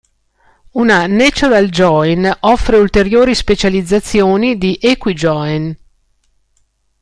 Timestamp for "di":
4.57-4.75